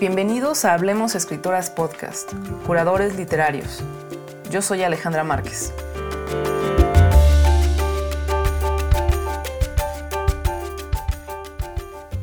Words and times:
Bienvenidos 0.00 0.64
a 0.64 0.72
Hablemos 0.72 1.14
Escritoras 1.14 1.68
Podcast, 1.68 2.32
Curadores 2.66 3.16
Literarios. 3.16 3.82
Yo 4.50 4.62
soy 4.62 4.82
Alejandra 4.82 5.24
Márquez. 5.24 5.74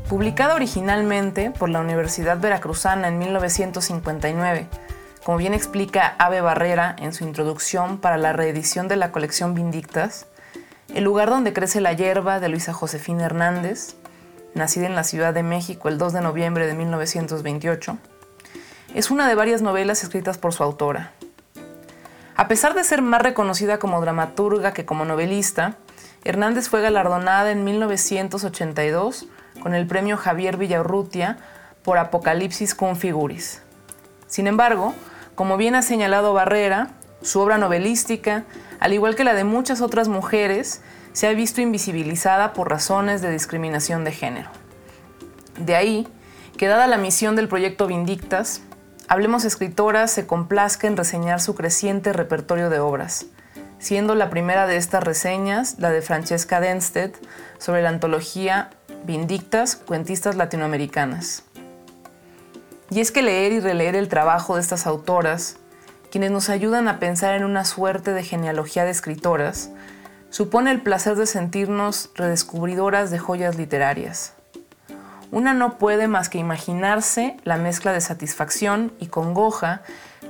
Publicada 0.09 0.55
originalmente 0.55 1.51
por 1.51 1.69
la 1.69 1.81
Universidad 1.81 2.39
Veracruzana 2.39 3.09
en 3.09 3.19
1959, 3.19 4.67
como 5.23 5.37
bien 5.37 5.53
explica 5.53 6.15
Ave 6.17 6.41
Barrera 6.41 6.95
en 6.97 7.13
su 7.13 7.25
introducción 7.25 7.99
para 7.99 8.17
la 8.17 8.33
reedición 8.33 8.87
de 8.87 8.95
la 8.95 9.11
colección 9.11 9.53
Vindictas, 9.53 10.25
El 10.95 11.03
lugar 11.03 11.29
donde 11.29 11.53
crece 11.53 11.79
la 11.79 11.93
hierba 11.93 12.39
de 12.39 12.49
Luisa 12.49 12.73
Josefina 12.73 13.25
Hernández, 13.25 13.96
nacida 14.57 14.85
en 14.85 14.95
la 14.95 15.03
Ciudad 15.03 15.33
de 15.33 15.43
México 15.43 15.89
el 15.89 15.97
2 15.97 16.13
de 16.13 16.21
noviembre 16.21 16.67
de 16.67 16.73
1928, 16.73 17.97
es 18.93 19.11
una 19.11 19.27
de 19.27 19.35
varias 19.35 19.61
novelas 19.61 20.03
escritas 20.03 20.37
por 20.37 20.53
su 20.53 20.63
autora. 20.63 21.13
A 22.35 22.47
pesar 22.47 22.73
de 22.73 22.83
ser 22.83 23.01
más 23.01 23.21
reconocida 23.21 23.79
como 23.79 24.01
dramaturga 24.01 24.73
que 24.73 24.85
como 24.85 25.05
novelista, 25.05 25.75
Hernández 26.23 26.69
fue 26.69 26.81
galardonada 26.81 27.51
en 27.51 27.63
1982 27.63 29.27
con 29.61 29.73
el 29.73 29.87
premio 29.87 30.17
Javier 30.17 30.57
Villaurrutia 30.57 31.37
por 31.83 31.97
Apocalipsis 31.97 32.75
con 32.75 32.95
Figuris. 32.95 33.61
Sin 34.27 34.45
embargo, 34.45 34.93
como 35.35 35.57
bien 35.57 35.75
ha 35.75 35.81
señalado 35.81 36.33
Barrera, 36.33 36.89
su 37.21 37.39
obra 37.39 37.57
novelística, 37.57 38.43
al 38.79 38.93
igual 38.93 39.15
que 39.15 39.23
la 39.23 39.33
de 39.33 39.43
muchas 39.43 39.81
otras 39.81 40.07
mujeres, 40.07 40.81
se 41.17 41.25
ha 41.25 41.33
visto 41.33 41.61
invisibilizada 41.61 42.53
por 42.53 42.69
razones 42.69 43.23
de 43.23 43.31
discriminación 43.31 44.03
de 44.03 44.11
género. 44.11 44.51
De 45.57 45.75
ahí 45.75 46.07
que 46.57 46.67
dada 46.67 46.85
la 46.85 46.99
misión 46.99 47.35
del 47.35 47.47
proyecto 47.47 47.87
Vindictas, 47.87 48.61
Hablemos 49.07 49.43
Escritoras 49.43 50.11
se 50.11 50.27
complazca 50.27 50.85
en 50.85 50.95
reseñar 50.95 51.41
su 51.41 51.55
creciente 51.55 52.13
repertorio 52.13 52.69
de 52.69 52.77
obras, 52.79 53.25
siendo 53.79 54.13
la 54.13 54.29
primera 54.29 54.67
de 54.67 54.77
estas 54.77 55.03
reseñas 55.03 55.79
la 55.79 55.89
de 55.89 56.03
Francesca 56.03 56.59
Denstedt 56.59 57.15
sobre 57.57 57.81
la 57.81 57.89
antología 57.89 58.69
Vindictas, 59.03 59.75
Cuentistas 59.75 60.35
Latinoamericanas. 60.35 61.45
Y 62.91 62.99
es 62.99 63.11
que 63.11 63.23
leer 63.23 63.53
y 63.53 63.59
releer 63.59 63.95
el 63.95 64.07
trabajo 64.07 64.53
de 64.53 64.61
estas 64.61 64.85
autoras, 64.85 65.57
quienes 66.11 66.29
nos 66.29 66.49
ayudan 66.49 66.87
a 66.87 66.99
pensar 66.99 67.33
en 67.33 67.43
una 67.43 67.65
suerte 67.65 68.11
de 68.11 68.21
genealogía 68.21 68.85
de 68.85 68.91
escritoras, 68.91 69.71
supone 70.29 70.71
el 70.71 70.81
placer 70.81 71.15
de 71.15 71.25
sentirnos 71.25 72.11
redescubridoras 72.15 73.11
de 73.11 73.19
joyas 73.19 73.57
literarias. 73.57 74.33
Una 75.31 75.53
no 75.53 75.77
puede 75.77 76.07
más 76.07 76.29
que 76.29 76.37
imaginarse 76.37 77.37
la 77.43 77.57
mezcla 77.57 77.91
de 77.91 78.01
satisfacción 78.01 78.93
y 78.99 79.07
congoja 79.07 79.81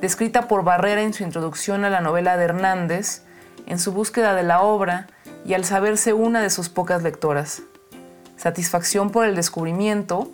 descrita 0.02 0.48
por 0.48 0.64
Barrera 0.64 1.02
en 1.02 1.14
su 1.14 1.24
introducción 1.24 1.86
a 1.86 1.90
la 1.90 2.02
novela 2.02 2.38
de 2.38 2.46
Hernández, 2.46 3.24
en 3.68 3.80
su 3.80 3.92
búsqueda 3.92 4.34
de 4.34 4.44
la 4.44 4.62
obra 4.62 5.08
y 5.46 5.54
al 5.54 5.66
saberse 5.66 6.14
una 6.14 6.42
de 6.42 6.50
sus 6.50 6.70
pocas 6.70 7.04
lectoras. 7.04 7.62
Satisfacción 8.38 9.12
por 9.12 9.26
el 9.26 9.36
descubrimiento 9.36 10.32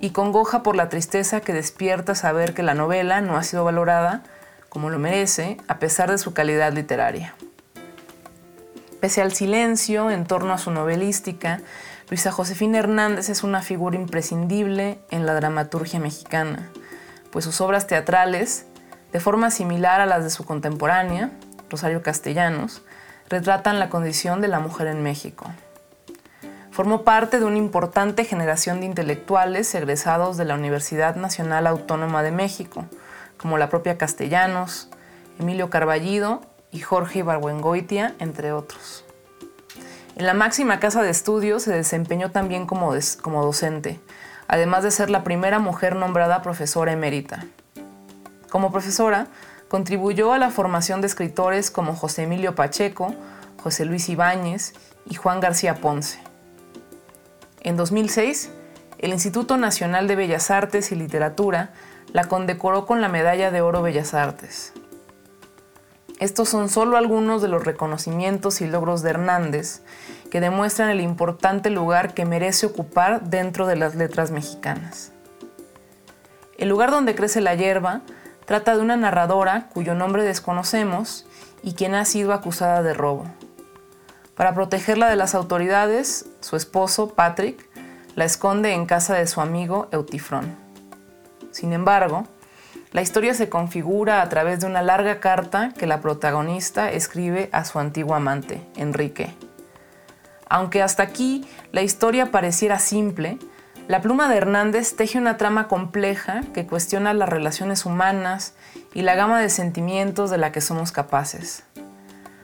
y 0.00 0.10
congoja 0.10 0.62
por 0.62 0.76
la 0.76 0.88
tristeza 0.88 1.40
que 1.40 1.52
despierta 1.52 2.14
saber 2.14 2.54
que 2.54 2.62
la 2.62 2.74
novela 2.74 3.20
no 3.20 3.36
ha 3.36 3.42
sido 3.42 3.64
valorada 3.64 4.22
como 4.68 4.90
lo 4.90 4.98
merece 4.98 5.56
a 5.68 5.78
pesar 5.78 6.10
de 6.10 6.18
su 6.18 6.34
calidad 6.34 6.72
literaria. 6.72 7.34
Pese 9.04 9.20
al 9.20 9.34
silencio 9.34 10.10
en 10.10 10.24
torno 10.24 10.54
a 10.54 10.56
su 10.56 10.70
novelística, 10.70 11.60
Luisa 12.08 12.32
Josefina 12.32 12.78
Hernández 12.78 13.28
es 13.28 13.42
una 13.42 13.60
figura 13.60 13.96
imprescindible 13.96 14.98
en 15.10 15.26
la 15.26 15.34
dramaturgia 15.34 16.00
mexicana, 16.00 16.70
pues 17.30 17.44
sus 17.44 17.60
obras 17.60 17.86
teatrales, 17.86 18.64
de 19.12 19.20
forma 19.20 19.50
similar 19.50 20.00
a 20.00 20.06
las 20.06 20.24
de 20.24 20.30
su 20.30 20.46
contemporánea, 20.46 21.32
Rosario 21.68 22.02
Castellanos, 22.02 22.80
retratan 23.28 23.78
la 23.78 23.90
condición 23.90 24.40
de 24.40 24.48
la 24.48 24.58
mujer 24.58 24.86
en 24.86 25.02
México. 25.02 25.50
Formó 26.70 27.02
parte 27.02 27.38
de 27.38 27.44
una 27.44 27.58
importante 27.58 28.24
generación 28.24 28.80
de 28.80 28.86
intelectuales 28.86 29.74
egresados 29.74 30.38
de 30.38 30.46
la 30.46 30.54
Universidad 30.54 31.16
Nacional 31.16 31.66
Autónoma 31.66 32.22
de 32.22 32.30
México, 32.30 32.86
como 33.36 33.58
la 33.58 33.68
propia 33.68 33.98
Castellanos, 33.98 34.88
Emilio 35.38 35.68
Carballido 35.68 36.53
y 36.74 36.80
Jorge 36.80 37.20
Ibargüengoitia, 37.20 38.16
entre 38.18 38.52
otros. 38.52 39.04
En 40.16 40.26
la 40.26 40.34
máxima 40.34 40.80
casa 40.80 41.02
de 41.02 41.10
estudios 41.10 41.62
se 41.62 41.72
desempeñó 41.72 42.32
también 42.32 42.66
como, 42.66 42.92
como 43.22 43.44
docente, 43.44 44.00
además 44.48 44.82
de 44.82 44.90
ser 44.90 45.08
la 45.08 45.22
primera 45.22 45.60
mujer 45.60 45.94
nombrada 45.94 46.42
profesora 46.42 46.92
emérita. 46.92 47.46
Como 48.50 48.72
profesora, 48.72 49.28
contribuyó 49.68 50.32
a 50.32 50.38
la 50.38 50.50
formación 50.50 51.00
de 51.00 51.06
escritores 51.06 51.70
como 51.70 51.94
José 51.94 52.24
Emilio 52.24 52.56
Pacheco, 52.56 53.14
José 53.62 53.84
Luis 53.84 54.08
Ibáñez 54.08 54.74
y 55.06 55.14
Juan 55.14 55.38
García 55.38 55.76
Ponce. 55.76 56.18
En 57.60 57.76
2006, 57.76 58.50
el 58.98 59.12
Instituto 59.12 59.56
Nacional 59.56 60.08
de 60.08 60.16
Bellas 60.16 60.50
Artes 60.50 60.90
y 60.90 60.96
Literatura 60.96 61.70
la 62.12 62.24
condecoró 62.24 62.84
con 62.84 63.00
la 63.00 63.08
Medalla 63.08 63.52
de 63.52 63.60
Oro 63.60 63.80
Bellas 63.80 64.12
Artes. 64.12 64.72
Estos 66.20 66.48
son 66.48 66.68
solo 66.68 66.96
algunos 66.96 67.42
de 67.42 67.48
los 67.48 67.64
reconocimientos 67.64 68.60
y 68.60 68.66
logros 68.66 69.02
de 69.02 69.10
Hernández 69.10 69.82
que 70.30 70.40
demuestran 70.40 70.90
el 70.90 71.00
importante 71.00 71.70
lugar 71.70 72.14
que 72.14 72.24
merece 72.24 72.66
ocupar 72.66 73.22
dentro 73.22 73.66
de 73.66 73.76
las 73.76 73.94
letras 73.94 74.30
mexicanas. 74.30 75.12
El 76.56 76.68
lugar 76.68 76.90
donde 76.90 77.14
crece 77.14 77.40
la 77.40 77.54
hierba 77.54 78.02
trata 78.46 78.76
de 78.76 78.82
una 78.82 78.96
narradora 78.96 79.68
cuyo 79.72 79.94
nombre 79.94 80.22
desconocemos 80.22 81.26
y 81.62 81.74
quien 81.74 81.94
ha 81.94 82.04
sido 82.04 82.32
acusada 82.32 82.82
de 82.82 82.94
robo. 82.94 83.26
Para 84.36 84.54
protegerla 84.54 85.08
de 85.08 85.16
las 85.16 85.34
autoridades, 85.34 86.26
su 86.40 86.56
esposo, 86.56 87.08
Patrick, 87.14 87.68
la 88.14 88.24
esconde 88.24 88.72
en 88.72 88.86
casa 88.86 89.14
de 89.14 89.26
su 89.26 89.40
amigo 89.40 89.88
Eutifrón. 89.92 90.56
Sin 91.50 91.72
embargo, 91.72 92.24
la 92.94 93.02
historia 93.02 93.34
se 93.34 93.48
configura 93.48 94.22
a 94.22 94.28
través 94.28 94.60
de 94.60 94.66
una 94.66 94.80
larga 94.80 95.18
carta 95.18 95.72
que 95.76 95.88
la 95.88 96.00
protagonista 96.00 96.92
escribe 96.92 97.50
a 97.50 97.64
su 97.64 97.80
antiguo 97.80 98.14
amante, 98.14 98.64
Enrique. 98.76 99.34
Aunque 100.48 100.80
hasta 100.80 101.02
aquí 101.02 101.44
la 101.72 101.82
historia 101.82 102.30
pareciera 102.30 102.78
simple, 102.78 103.38
la 103.88 104.00
pluma 104.00 104.28
de 104.28 104.36
Hernández 104.36 104.94
teje 104.94 105.18
una 105.18 105.36
trama 105.38 105.66
compleja 105.66 106.42
que 106.54 106.68
cuestiona 106.68 107.12
las 107.14 107.28
relaciones 107.28 107.84
humanas 107.84 108.54
y 108.94 109.02
la 109.02 109.16
gama 109.16 109.40
de 109.40 109.48
sentimientos 109.48 110.30
de 110.30 110.38
la 110.38 110.52
que 110.52 110.60
somos 110.60 110.92
capaces. 110.92 111.64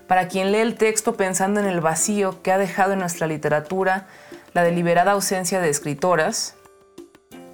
Para 0.09 0.27
quien 0.27 0.51
lee 0.51 0.59
el 0.59 0.75
texto 0.75 1.15
pensando 1.15 1.61
en 1.61 1.67
el 1.67 1.81
vacío 1.81 2.43
que 2.43 2.51
ha 2.51 2.59
dejado 2.59 2.95
en 2.95 2.99
nuestra 2.99 3.29
literatura 3.29 4.09
la 4.53 4.65
deliberada 4.65 5.13
ausencia 5.13 5.61
de 5.61 5.71
escritoras, 5.71 6.57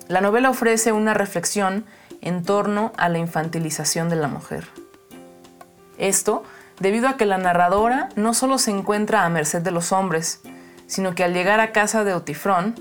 la 0.08 0.22
novela 0.22 0.48
ofrece 0.48 0.92
una 0.92 1.12
reflexión 1.12 1.84
en 2.21 2.43
torno 2.43 2.93
a 2.97 3.09
la 3.09 3.19
infantilización 3.19 4.09
de 4.09 4.16
la 4.16 4.28
mujer. 4.28 4.69
Esto 5.99 6.44
debido 6.81 7.09
a 7.09 7.16
que 7.16 7.27
la 7.27 7.38
narradora 7.38 8.09
no 8.16 8.34
solo 8.34 8.59
se 8.59 8.71
encuentra 8.71 9.25
a 9.25 9.28
merced 9.28 9.62
de 9.62 9.71
los 9.71 9.93
hombres, 9.93 10.41
sino 10.87 11.15
que 11.15 11.25
al 11.25 11.32
llegar 11.32 11.60
a 11.60 11.72
casa 11.72 12.05
de 12.05 12.15
Otifrón 12.15 12.75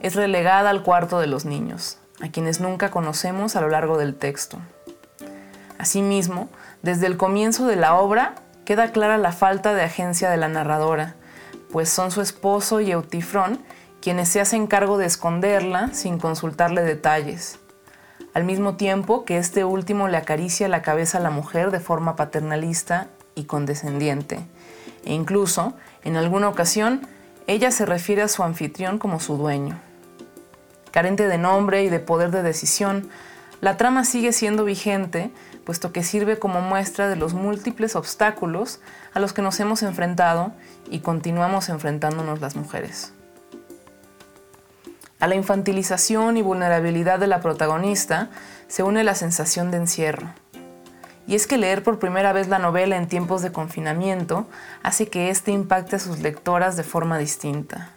es 0.00 0.14
relegada 0.14 0.70
al 0.70 0.82
cuarto 0.82 1.20
de 1.20 1.26
los 1.26 1.44
niños, 1.44 1.98
a 2.20 2.28
quienes 2.28 2.60
nunca 2.60 2.90
conocemos 2.90 3.56
a 3.56 3.60
lo 3.60 3.68
largo 3.68 3.98
del 3.98 4.14
texto. 4.14 4.58
Asimismo, 5.78 6.48
desde 6.82 7.06
el 7.06 7.16
comienzo 7.16 7.66
de 7.66 7.76
la 7.76 7.94
obra 7.94 8.34
queda 8.64 8.92
clara 8.92 9.18
la 9.18 9.32
falta 9.32 9.74
de 9.74 9.82
agencia 9.82 10.30
de 10.30 10.36
la 10.36 10.48
narradora, 10.48 11.14
pues 11.70 11.88
son 11.88 12.10
su 12.10 12.20
esposo 12.20 12.80
y 12.80 12.92
Eutifrón 12.92 13.60
quienes 14.00 14.28
se 14.28 14.40
hacen 14.40 14.66
cargo 14.66 14.98
de 14.98 15.06
esconderla 15.06 15.92
sin 15.92 16.18
consultarle 16.18 16.82
detalles, 16.82 17.58
al 18.34 18.44
mismo 18.44 18.76
tiempo 18.76 19.24
que 19.24 19.38
este 19.38 19.64
último 19.64 20.08
le 20.08 20.16
acaricia 20.16 20.68
la 20.68 20.82
cabeza 20.82 21.18
a 21.18 21.20
la 21.22 21.30
mujer 21.30 21.70
de 21.70 21.80
forma 21.80 22.16
paternalista 22.16 23.08
y 23.34 23.44
condescendiente, 23.44 24.40
e 25.04 25.12
incluso, 25.12 25.74
en 26.04 26.16
alguna 26.16 26.48
ocasión, 26.48 27.06
ella 27.46 27.70
se 27.70 27.86
refiere 27.86 28.22
a 28.22 28.28
su 28.28 28.42
anfitrión 28.42 28.98
como 28.98 29.20
su 29.20 29.36
dueño. 29.36 29.78
Carente 30.90 31.26
de 31.26 31.38
nombre 31.38 31.82
y 31.82 31.88
de 31.88 32.00
poder 32.00 32.30
de 32.30 32.42
decisión, 32.42 33.08
la 33.60 33.76
trama 33.76 34.04
sigue 34.04 34.32
siendo 34.32 34.64
vigente, 34.64 35.30
puesto 35.64 35.92
que 35.92 36.02
sirve 36.02 36.38
como 36.38 36.60
muestra 36.60 37.08
de 37.08 37.16
los 37.16 37.34
múltiples 37.34 37.96
obstáculos 37.96 38.80
a 39.14 39.20
los 39.20 39.32
que 39.32 39.42
nos 39.42 39.60
hemos 39.60 39.82
enfrentado 39.82 40.52
y 40.90 41.00
continuamos 41.00 41.68
enfrentándonos 41.68 42.40
las 42.40 42.56
mujeres. 42.56 43.12
A 45.22 45.28
la 45.28 45.36
infantilización 45.36 46.36
y 46.36 46.42
vulnerabilidad 46.42 47.20
de 47.20 47.28
la 47.28 47.40
protagonista 47.40 48.30
se 48.66 48.82
une 48.82 49.04
la 49.04 49.14
sensación 49.14 49.70
de 49.70 49.76
encierro. 49.76 50.34
Y 51.28 51.36
es 51.36 51.46
que 51.46 51.58
leer 51.58 51.84
por 51.84 52.00
primera 52.00 52.32
vez 52.32 52.48
la 52.48 52.58
novela 52.58 52.96
en 52.96 53.06
tiempos 53.06 53.40
de 53.40 53.52
confinamiento 53.52 54.48
hace 54.82 55.06
que 55.06 55.30
éste 55.30 55.52
impacte 55.52 55.94
a 55.94 56.00
sus 56.00 56.18
lectoras 56.18 56.76
de 56.76 56.82
forma 56.82 57.18
distinta. 57.18 57.90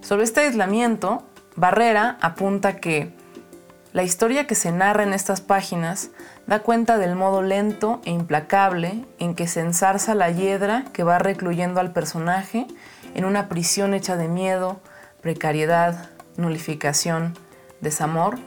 Sobre 0.00 0.22
este 0.22 0.42
aislamiento, 0.42 1.24
Barrera 1.56 2.18
apunta 2.20 2.76
que 2.76 3.12
La 3.92 4.04
historia 4.04 4.46
que 4.46 4.54
se 4.54 4.70
narra 4.70 5.02
en 5.02 5.14
estas 5.14 5.40
páginas 5.40 6.10
da 6.46 6.60
cuenta 6.60 6.98
del 6.98 7.16
modo 7.16 7.42
lento 7.42 8.00
e 8.04 8.12
implacable 8.12 9.04
en 9.18 9.34
que 9.34 9.48
se 9.48 9.58
ensarza 9.58 10.14
la 10.14 10.30
hiedra 10.30 10.84
que 10.92 11.02
va 11.02 11.18
recluyendo 11.18 11.80
al 11.80 11.92
personaje 11.92 12.68
en 13.16 13.24
una 13.24 13.48
prisión 13.48 13.92
hecha 13.92 14.16
de 14.16 14.28
miedo, 14.28 14.80
precariedad, 15.20 16.10
nulificación, 16.38 17.36
desamor 17.82 18.38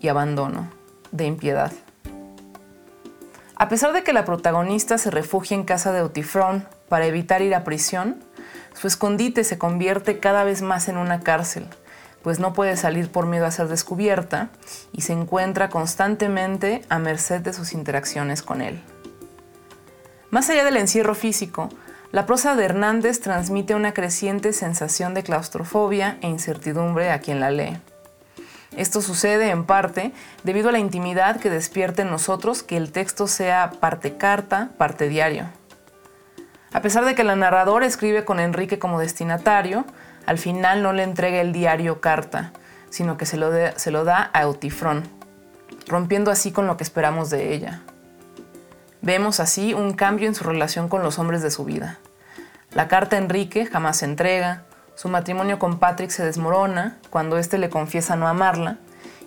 y 0.00 0.06
abandono, 0.06 0.70
de 1.10 1.24
impiedad. 1.24 1.72
A 3.56 3.68
pesar 3.68 3.92
de 3.92 4.04
que 4.04 4.12
la 4.12 4.24
protagonista 4.24 4.96
se 4.96 5.10
refugia 5.10 5.56
en 5.56 5.64
casa 5.64 5.92
de 5.92 6.02
Otifrón 6.02 6.66
para 6.88 7.06
evitar 7.06 7.42
ir 7.42 7.54
a 7.54 7.64
prisión, 7.64 8.22
su 8.72 8.86
escondite 8.86 9.42
se 9.42 9.58
convierte 9.58 10.20
cada 10.20 10.44
vez 10.44 10.62
más 10.62 10.88
en 10.88 10.96
una 10.96 11.20
cárcel, 11.20 11.66
pues 12.22 12.38
no 12.38 12.52
puede 12.52 12.76
salir 12.76 13.10
por 13.10 13.26
miedo 13.26 13.46
a 13.46 13.50
ser 13.50 13.68
descubierta 13.68 14.50
y 14.92 15.02
se 15.02 15.12
encuentra 15.12 15.68
constantemente 15.68 16.82
a 16.88 16.98
merced 16.98 17.40
de 17.40 17.52
sus 17.52 17.72
interacciones 17.72 18.42
con 18.42 18.62
él. 18.62 18.80
Más 20.30 20.48
allá 20.48 20.64
del 20.64 20.76
encierro 20.76 21.14
físico, 21.14 21.68
la 22.12 22.26
prosa 22.26 22.56
de 22.56 22.64
Hernández 22.64 23.20
transmite 23.20 23.76
una 23.76 23.94
creciente 23.94 24.52
sensación 24.52 25.14
de 25.14 25.22
claustrofobia 25.22 26.18
e 26.22 26.28
incertidumbre 26.28 27.10
a 27.10 27.20
quien 27.20 27.38
la 27.38 27.52
lee. 27.52 27.78
Esto 28.76 29.00
sucede 29.00 29.50
en 29.50 29.64
parte 29.64 30.12
debido 30.42 30.68
a 30.68 30.72
la 30.72 30.80
intimidad 30.80 31.38
que 31.38 31.50
despierta 31.50 32.02
en 32.02 32.10
nosotros 32.10 32.62
que 32.62 32.76
el 32.76 32.90
texto 32.90 33.28
sea 33.28 33.72
parte 33.78 34.16
carta, 34.16 34.70
parte 34.76 35.08
diario. 35.08 35.46
A 36.72 36.82
pesar 36.82 37.04
de 37.04 37.14
que 37.14 37.24
la 37.24 37.36
narradora 37.36 37.86
escribe 37.86 38.24
con 38.24 38.40
Enrique 38.40 38.78
como 38.78 39.00
destinatario, 39.00 39.84
al 40.26 40.38
final 40.38 40.82
no 40.82 40.92
le 40.92 41.04
entrega 41.04 41.40
el 41.40 41.52
diario 41.52 42.00
carta, 42.00 42.52
sino 42.90 43.16
que 43.16 43.26
se 43.26 43.36
lo, 43.36 43.50
se 43.76 43.90
lo 43.90 44.04
da 44.04 44.30
a 44.32 44.42
Eutifrón, 44.42 45.04
rompiendo 45.86 46.30
así 46.30 46.50
con 46.52 46.66
lo 46.66 46.76
que 46.76 46.84
esperamos 46.84 47.30
de 47.30 47.54
ella. 47.54 47.82
Vemos 49.02 49.40
así 49.40 49.72
un 49.72 49.94
cambio 49.94 50.28
en 50.28 50.34
su 50.34 50.44
relación 50.44 50.88
con 50.88 51.02
los 51.02 51.18
hombres 51.18 51.42
de 51.42 51.50
su 51.50 51.64
vida. 51.64 51.98
La 52.72 52.86
carta 52.86 53.16
a 53.16 53.18
Enrique 53.18 53.64
jamás 53.64 53.98
se 53.98 54.04
entrega, 54.04 54.64
su 54.94 55.08
matrimonio 55.08 55.58
con 55.58 55.78
Patrick 55.78 56.10
se 56.10 56.24
desmorona 56.24 56.98
cuando 57.08 57.38
éste 57.38 57.56
le 57.56 57.70
confiesa 57.70 58.16
no 58.16 58.28
amarla 58.28 58.76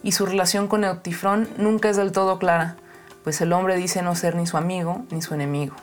y 0.04 0.12
su 0.12 0.28
relación 0.28 0.68
con 0.68 0.84
Eutifrón 0.84 1.50
nunca 1.58 1.90
es 1.90 1.98
del 1.98 2.12
todo 2.12 2.38
clara, 2.38 2.76
pues 3.24 3.42
el 3.42 3.52
hombre 3.52 3.76
dice 3.76 4.04
no 4.04 4.16
ser 4.16 4.36
ni 4.36 4.46
su 4.46 4.58
amigo 4.58 5.06
ni 5.10 5.24
su 5.24 5.34
enemigo. 5.34 5.76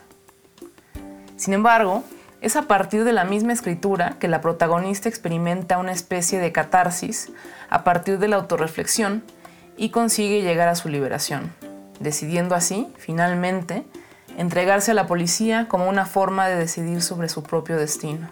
Sin 1.36 1.54
embargo, 1.54 2.04
es 2.40 2.54
a 2.54 2.62
partir 2.62 3.02
de 3.02 3.12
la 3.12 3.24
misma 3.24 3.52
escritura 3.52 4.16
que 4.20 4.28
la 4.28 4.40
protagonista 4.40 5.08
experimenta 5.08 5.78
una 5.78 5.92
especie 5.92 6.38
de 6.38 6.52
catarsis 6.52 7.32
a 7.68 7.82
partir 7.82 8.18
de 8.18 8.28
la 8.28 8.36
autorreflexión 8.36 9.24
y 9.76 9.90
consigue 9.90 10.42
llegar 10.42 10.68
a 10.68 10.76
su 10.76 10.88
liberación, 10.88 11.52
decidiendo 12.00 12.54
así, 12.56 12.92
finalmente, 12.96 13.84
entregarse 14.36 14.90
a 14.90 14.94
la 14.94 15.06
policía 15.06 15.68
como 15.68 15.88
una 15.88 16.06
forma 16.06 16.48
de 16.48 16.56
decidir 16.56 17.02
sobre 17.02 17.28
su 17.28 17.42
propio 17.42 17.76
destino. 17.76 18.30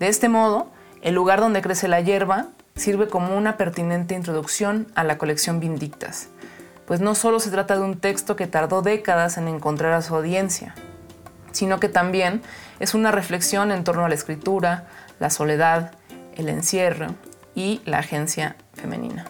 De 0.00 0.08
este 0.08 0.28
modo, 0.28 0.70
el 1.02 1.14
lugar 1.14 1.40
donde 1.40 1.62
crece 1.62 1.86
la 1.88 2.00
hierba 2.00 2.46
sirve 2.74 3.08
como 3.08 3.36
una 3.36 3.56
pertinente 3.56 4.14
introducción 4.14 4.90
a 4.94 5.04
la 5.04 5.18
colección 5.18 5.60
Vindictas, 5.60 6.28
pues 6.86 7.00
no 7.00 7.14
solo 7.14 7.38
se 7.38 7.50
trata 7.50 7.76
de 7.76 7.82
un 7.82 7.98
texto 7.98 8.34
que 8.34 8.46
tardó 8.46 8.82
décadas 8.82 9.36
en 9.36 9.48
encontrar 9.48 9.92
a 9.92 10.02
su 10.02 10.14
audiencia, 10.14 10.74
sino 11.52 11.80
que 11.80 11.88
también 11.88 12.40
es 12.80 12.94
una 12.94 13.10
reflexión 13.10 13.72
en 13.72 13.84
torno 13.84 14.04
a 14.04 14.08
la 14.08 14.14
escritura, 14.14 14.86
la 15.18 15.30
soledad, 15.30 15.92
el 16.36 16.48
encierro 16.48 17.14
y 17.54 17.82
la 17.84 17.98
agencia 17.98 18.56
femenina. 18.74 19.26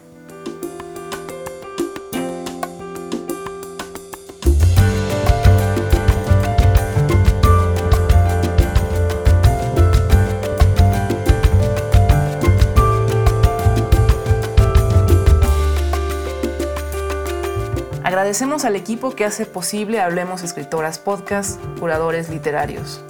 Agradecemos 18.28 18.66
al 18.66 18.76
equipo 18.76 19.16
que 19.16 19.25
hace 19.25 19.46
posible 19.46 20.02
Hablemos 20.02 20.42
Escritoras 20.42 20.98
Podcast, 20.98 21.58
curadores 21.80 22.28
literarios. 22.28 23.02